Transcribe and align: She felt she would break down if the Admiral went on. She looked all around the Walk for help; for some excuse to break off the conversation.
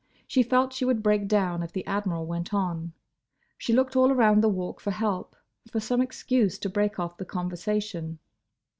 She 0.25 0.41
felt 0.41 0.73
she 0.73 0.83
would 0.83 1.03
break 1.03 1.27
down 1.27 1.61
if 1.61 1.71
the 1.73 1.85
Admiral 1.85 2.25
went 2.25 2.55
on. 2.55 2.93
She 3.59 3.71
looked 3.71 3.95
all 3.95 4.11
around 4.11 4.41
the 4.41 4.49
Walk 4.49 4.79
for 4.79 4.89
help; 4.89 5.35
for 5.71 5.79
some 5.79 6.01
excuse 6.01 6.57
to 6.57 6.69
break 6.71 6.97
off 6.99 7.17
the 7.17 7.23
conversation. 7.25 8.17